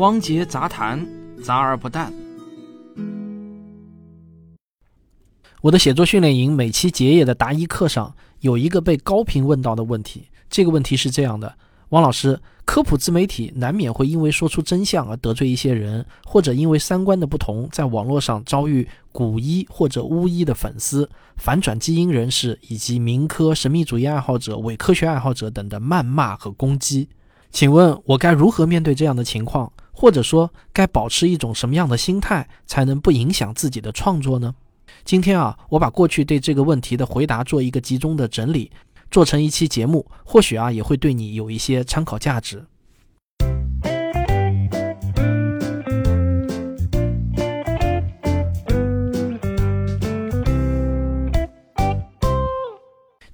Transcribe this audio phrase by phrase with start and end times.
[0.00, 1.06] 汪杰杂谈，
[1.44, 2.10] 杂而不淡。
[5.60, 10.22] 我的写作训练营每期结业的答疑课上，有一个被高频问到的问题。
[10.48, 11.54] 这个问题是这样的：
[11.90, 27.06] 汪老师，科普自媒体难免会因为说出真相而得罪一些人，或者因为三观的不同，在网络上遭遇古医或者巫医的粉丝、反转基因人士以及民科、神秘主义爱好者、伪科学爱好者等的谩骂和攻击。
[27.50, 29.70] 请问，我该如何面对这样的情况？
[30.00, 34.54] 或者说，该保持一种什么样的心态，才能不影响自己的创作呢？
[35.04, 38.70] 今天啊，我把过去对这个问题的回答做一个集中的整理，
[39.10, 42.64] 做成一期节目，或许啊，也会对你有一些参考价值。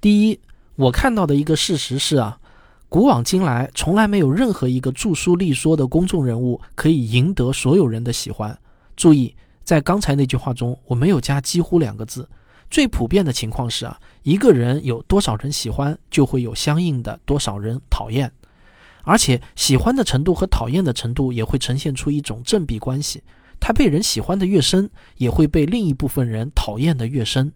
[0.00, 0.40] 第一，
[0.74, 2.40] 我看到的一个事实是啊，
[2.88, 8.58] 古往今来，从来没有任何一个著书立说的公众人物可以赢得所有人的喜欢。
[8.96, 9.34] 注意。
[9.64, 12.28] 在刚才那句话中，我没有加“几乎”两个字。
[12.70, 18.30] 最普遍的情况是啊，一个人有多少人喜欢，就会有相应的多少人讨厌，
[19.02, 23.24] 而且喜欢的程度和讨厌的程度也会呈现出一种正比关系。
[23.58, 27.52] 他被人喜欢的越深，也会被另一部分人讨厌的越深。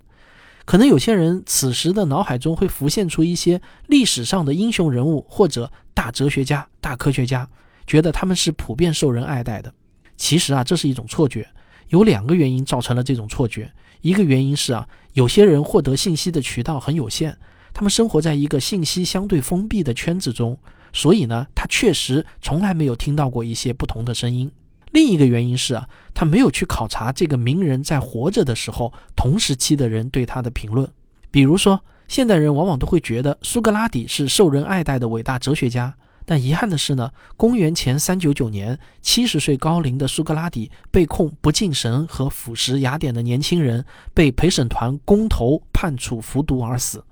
[0.70, 7.50] 可能有些人此时的脑海中会浮现出一些历史上的英雄人物或者大哲学家、大科学家，
[7.88, 9.74] 觉得他们是普遍受人爱戴的。
[10.16, 11.44] 其实啊，这是一种错觉。
[11.88, 13.68] 有两个原因造成了这种错觉，
[14.00, 17.36] 一个原因是啊，有些人获得信息的渠道很有限，
[17.74, 20.56] 他们生活在一个信息相对封闭的圈子中，
[20.92, 24.48] 所以呢，他确实从来没有听到过一些不同的声音。
[24.92, 30.90] 另一个原因是啊，他没有去考察这个名人在活着的时候同时期的人对他的评论。
[31.30, 35.94] 比如说，现代人往往都会觉得苏格拉底是受人爱戴的伟大哲学家。
[36.26, 47.04] 但遗憾的是呢，公元前三九九年，七十岁高龄的苏格拉底被控不敬神和腐蚀雅典的年轻人，被陪审团公投判处服毒而死。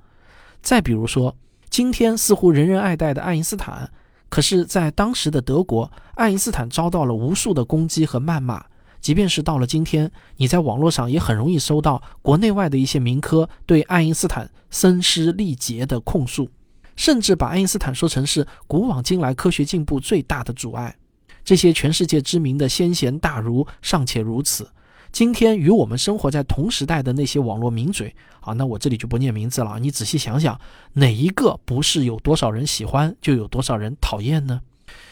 [0.62, 1.36] 再比如说，
[1.68, 3.90] 今天似乎人人爱戴的爱因斯坦，
[4.28, 8.64] 可是，在当时的德国，爱因斯坦遭到了无数的攻击和谩骂。
[9.00, 16.50] 即便是到了今天，你在网络上也很容易收到国内外的一些民科对爱因斯坦声嘶力竭的控诉。
[16.96, 20.96] 甚至把爱因斯坦说成是古往今来科学进步最大的阻碍。
[21.44, 24.68] 这些全世界知名的先贤大儒尚且如此，
[25.10, 29.78] 今天与我们生活在同时代的那些网络名嘴啊，那我这里就不念名字了。
[29.80, 30.60] 你仔细想想，
[30.92, 34.60] 哪一个不是有多少人喜欢就有多少人讨厌呢？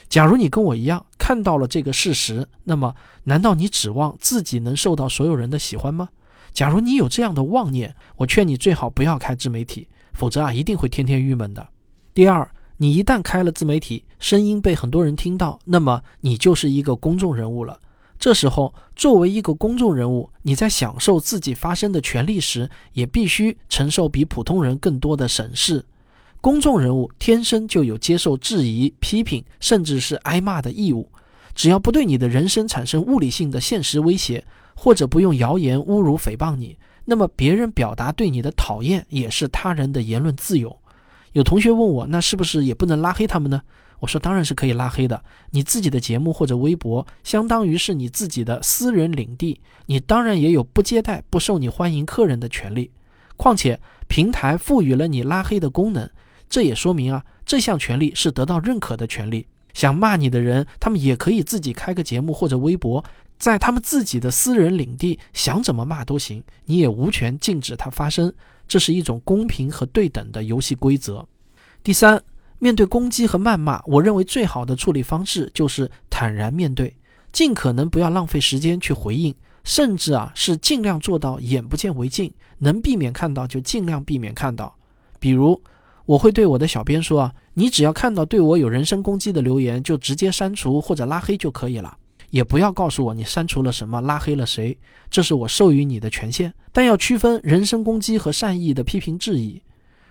[0.08, 6.10] 假如你跟我一样看到了这个事实，那么难道你指望自己能受到所有人的喜欢吗？
[6.52, 11.68] 假如你有这样的妄念，我劝你最好不要开自媒体，否则啊，一定会天天郁闷的。
[12.14, 17.78] 第二，你一旦开了自媒体，声音被很多人听到，那么你就是一个公众人物了。
[18.18, 25.84] 这时候，作为一个公众人物，你在享受自己发声的权利时，也必须承受比普通人更多的审视。
[26.40, 31.08] 公众人物天生就有接受质疑、批评，甚至是挨骂的义务。
[31.54, 34.44] 只要不对你的人生产生物理性的现实威胁，
[34.74, 40.78] 或者不用谣言侮辱、诽谤你，那么别人表达对你的讨厌，也是他人的言论自由。
[41.36, 43.60] 有同学问我，那是不是也不能拉黑他们呢？
[43.98, 45.22] 我说当然是可以拉黑的。
[45.50, 52.90] 你自己的节目或者微博，相当于是你自己的私人领地，你当然也有不接待、不受你欢迎客人的权利。
[53.36, 56.08] 况且平台赋予了你拉黑的功能，
[56.48, 59.46] 这也说明啊，这项权利是得到认可的权利。
[59.74, 63.04] 想骂你的人，他们也可以自己开个节目或者微博，
[63.38, 68.32] 在他们自己的私人领地，想怎么骂都行，你也无权禁止他发声。
[68.68, 71.26] 这是一种公平和对等的游戏规则。
[71.82, 72.22] 第三，
[72.58, 76.96] 面对攻击和谩骂，我认为最好的处理方式就是坦然面对，
[77.32, 84.74] 尽可能不要浪费时间去回应，甚至啊是尽量做到眼不见为净，能避免看到就尽量避免看到。
[85.20, 85.60] 比如，
[86.04, 91.96] 我会对我的小编说啊，你只要看到对我有人身攻击的留言，就直接删除或者拉黑就可以了。
[92.30, 94.76] 也不要告诉我你删除了什么，拉黑了谁，
[95.10, 96.52] 这是我授予你的权限。
[96.72, 99.60] 但要区分人身攻击和善意的批评质疑。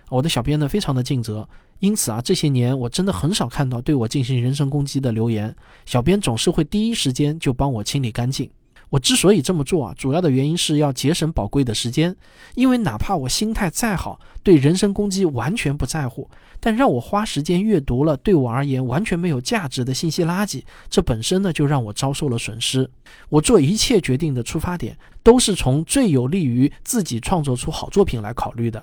[0.08, 1.48] 我的小编呢非常的尽责，
[1.80, 5.54] 因此啊，这些年我真的很少看到对我进行人身攻击的留言，
[5.84, 8.48] 小编总是会第一时间就帮我清理干净。
[8.88, 12.14] 我之所以这么做啊，主要的原因是要节省宝贵的时间。
[12.54, 16.30] 因为哪怕我心态再好，对人身攻击完全不在乎，
[16.60, 22.88] 但让我花时间阅读了对我而言完全没有价值的信息垃圾，这本身呢就让我遭受了损失。
[23.28, 28.82] 我做一切决定的出发点都是从最有利于自己创作出好作品来考虑的。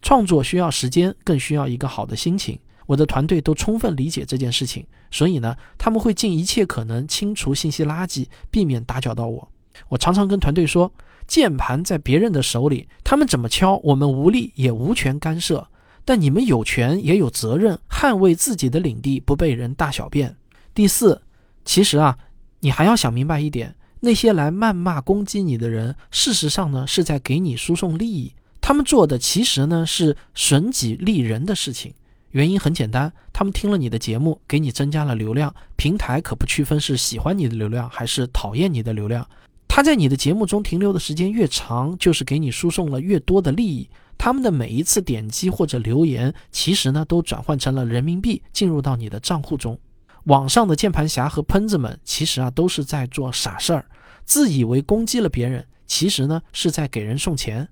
[0.00, 2.58] 创作需要时间，更需要一个好的心情。
[2.86, 9.48] 我的团队都充分理解这件事情，所以呢，他们会尽一切可能清除信息垃圾，避免打搅到我。
[9.88, 10.92] 我常常跟团队说，
[11.26, 15.68] 键盘在别人的手里，他们怎么敲，我们无力也无权干涉。
[16.04, 20.36] 但你们有权也有责任捍卫自己的领地，不被人大小便。
[20.74, 21.22] 第四，
[21.64, 22.18] 其实啊，
[22.58, 31.94] 你还要想明白一点，那些来谩骂攻击你的人，事实上呢是在给你输送利益，他们做的其实呢是损己利人的事情。
[32.32, 39.26] 原因很简单，他们听了你的节目，给你增加了流量，平台可不区分是喜欢你的流量还是讨厌你的流量。
[39.68, 43.88] 他在你的节目中停留的时间越长，就是给你输送了越多的利益。
[44.16, 49.78] 他们的每一次点击或者留言，其实呢都转换成了人民币，进入到你的账户中。
[50.24, 53.84] 网上的键盘侠和喷子们，其实啊都是在做傻事儿，
[54.24, 57.68] 自以为攻击了别人，其实呢是在给人送钱。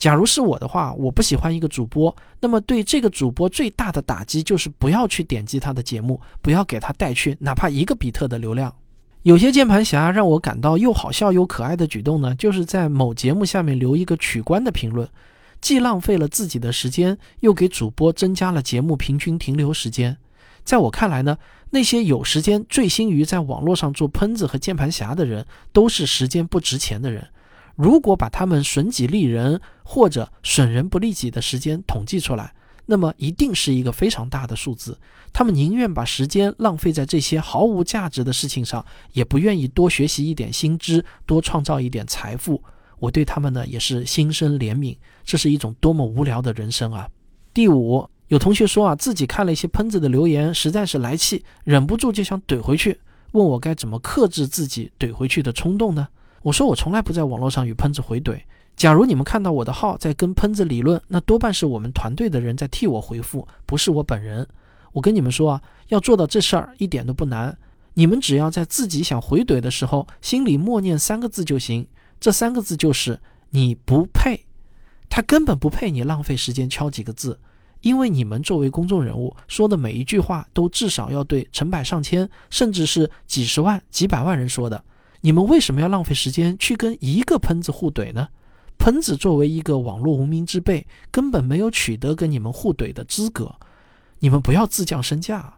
[0.00, 8.74] 假如是我的话，我不喜欢一个主播，那么对这个主播最大的打击就是不要去点击他的节目，不要给他带去哪怕一个比特的流量。
[9.24, 15.06] 有些键盘侠让我感到又好笑又可爱的举动呢，就是在某节目下面留一个取关的评论，
[15.60, 20.16] 既浪费了自己的时间，又给主播增加了节目平均停留时间。
[20.64, 21.36] 在我看来呢，
[21.68, 25.44] 那些有时间醉心于在网络上做喷子和键盘侠的人，
[25.74, 27.28] 都是时间不值钱的人。
[27.80, 32.52] 如果把他们损己利人或者损人不利己的时间统计出来，
[32.84, 34.98] 那么一定是一个非常大的数字。
[35.32, 38.84] 他们宁愿把时间浪费在这些毫无价值的事情上，
[39.14, 42.62] 也不愿意多学习一点新知，多创造一点财富。
[42.98, 44.94] 我对他们呢也是心生怜悯。
[45.24, 47.08] 这是一种多么无聊的人生啊！
[47.54, 53.00] 第五，有同学说啊，自己看了一些喷子的留言，实在是来气，忍不住就想怼回去，
[53.32, 56.08] 问我该怎么克制自己怼回去的冲动呢？
[56.42, 58.40] 我说我从来不在网络上与喷子回怼。
[58.76, 64.46] 假如你们看到我的号在跟喷子理论，那多半是我们团队的人在替我回复，不是我本人。
[64.92, 67.56] 我跟你们说啊，要做到这事儿一点都不难。
[67.94, 71.86] 你们只要在自己想回怼的时候，心里默念三个字就行。
[72.18, 73.20] 这三个字就是
[73.50, 74.46] “你不配”。
[75.10, 77.38] 他根本不配你浪费时间敲几个字，
[77.82, 84.82] 因为你们作为公众人物说的每一句话，都至少要对成百上千，甚至是几十万、几百万人说的。
[85.22, 88.28] 你们为什么要浪费时间去跟一个喷子互怼呢？
[88.78, 93.54] 喷子作为一个网络无名之辈，根本没有取得跟你们互怼的资格。
[94.20, 95.54] 你们不要自降身价。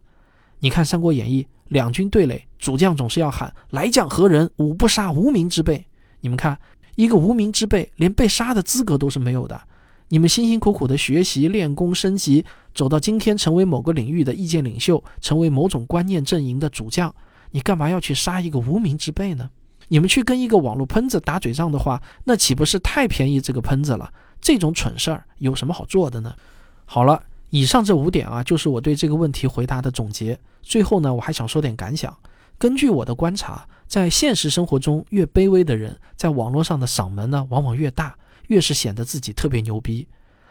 [0.59, 4.50] 你看《三国演义》，两军对垒，主将总是要喊“来将何人？
[4.56, 5.87] 吾不杀无名之辈。”
[6.20, 6.59] 你们看，
[6.97, 9.61] 一个无名之辈，连被杀的资格都是没有的。
[10.09, 12.44] 你们辛辛苦苦的学习、练功、升级，
[12.75, 17.14] 走到今天，成为某个领域的意见领袖，成为某种观念阵营的主将。
[17.52, 19.49] 你干嘛要去杀一个无名之辈呢？
[19.88, 24.12] 你们去跟一个网络喷子打嘴仗的话，那岂不是太便宜这个喷子了？
[24.40, 26.34] 这种蠢事儿有什么好做的呢？
[26.87, 30.38] 好了，以上这五点啊，就是我对这个问题回答的总结。
[30.62, 32.16] 最后呢，我还想说点感想。
[32.56, 38.16] 根据我的观察，在现实生活中越卑微的人，在网络上的嗓门呢往往越大，
[38.49, 40.06] 越是显得自己特别牛逼；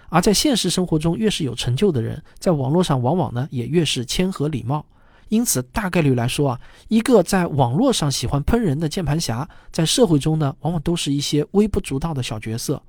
[0.10, 4.86] 而在现实生活中越是有成就的人，在网络上往往呢也越是谦和礼貌。
[5.32, 12.84] 因此，大概率来说啊，一个在网络上喜欢喷人的键盘侠，在社会中呢，往往都是一些微不足道的小角色。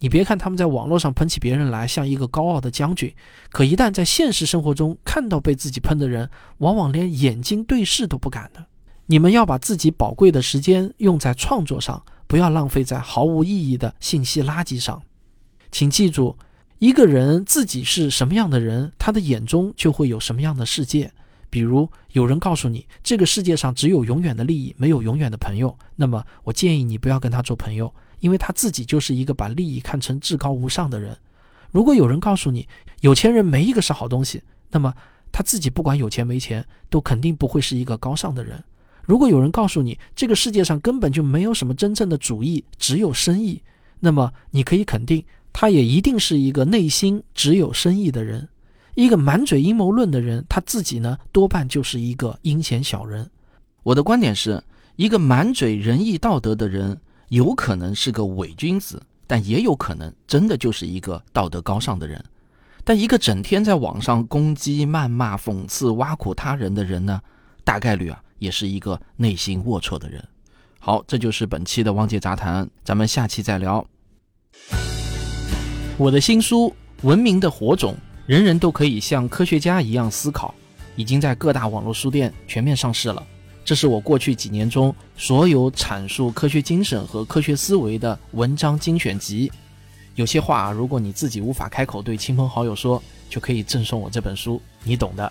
[0.00, 3.14] 你别看他们在网络上喷起别人来像一个高傲的将军，
[3.50, 8.66] 可一旦在现实生活中看到被自己喷的人，往往连眼睛对视都不敢的。
[9.06, 15.00] 你们要把自己宝贵的时间用在创作上，不要浪费在毫无意义的信息垃圾上。
[15.70, 16.36] 请记住，
[16.80, 21.12] 一个人自己是什么样的人，他的眼中就会有什么样的世界。
[21.54, 31.16] 比如有人告诉你，这个世界上只有永远的利益，没有永远的朋友，那么我建议你不要跟他做朋友，因为他自己就是一个把利益看成至高无上的人。
[31.70, 32.66] 如果有人告诉你，
[33.02, 34.42] 有钱人没一个是好东西，
[34.72, 34.92] 那么
[35.30, 38.60] 他自己不管有钱没钱，都肯定不会是一个高尚的人。
[39.04, 43.62] 如果有人告诉你，这个世界上根本就没有什么真正的主义，只有生意，
[44.00, 48.48] 那么你可以肯定，他也一定是一个内心只有生意的人。
[48.94, 53.28] 一个满嘴阴谋论的人，他自己呢，多半就是一个阴险小人。
[53.82, 54.62] 我的观点是，
[54.94, 62.24] 一个满嘴仁义道德的人，有可能是个伪君子，但也有可能真的就是一个道德高尚的人。
[62.84, 67.20] 但一个整天在网上攻击、谩骂、讽刺、挖苦他人的人呢，
[67.64, 70.22] 大概率啊，也是一个内心龌龊的人。
[70.78, 73.84] 好，这就是本期的汪杰杂谈，咱们下期再聊。
[75.96, 76.68] 我的新书
[77.06, 77.94] 《文明的火种》。
[78.26, 80.54] 人人都可以像科学家一样思考，
[80.96, 83.22] 已经在各大网络书店全面上市了。
[83.66, 89.52] 这是我过去几年中所有阐述科学精神和科学思维的文章精选集。
[90.14, 95.30] 有些话，如果你自己无法开口对亲朋好友说，就可以赠送我这本书，你懂的。